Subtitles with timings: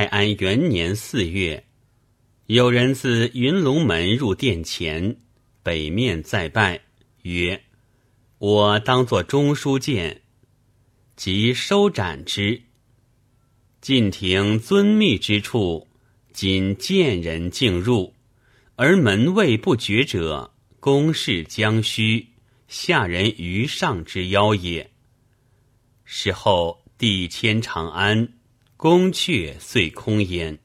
[0.00, 1.62] 泰安元年四月，
[2.46, 5.18] 有人自云龙门入殿前，
[5.62, 6.80] 北面再拜，
[7.20, 7.62] 曰
[8.40, 10.22] ：“我当作中书监。”
[11.16, 12.62] 即收斩之。
[13.82, 15.86] 晋廷尊密之处，
[16.32, 18.14] 仅见人进入，
[18.76, 22.26] 而门卫不绝者，公事将虚
[22.68, 24.90] 下人于上之邀也。
[26.06, 28.32] 事后帝迁长安，
[28.80, 30.58] 宫阙遂空烟。